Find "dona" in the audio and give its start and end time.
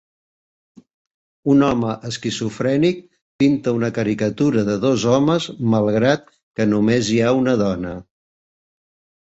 7.65-7.97